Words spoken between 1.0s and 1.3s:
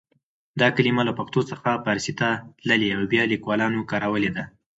له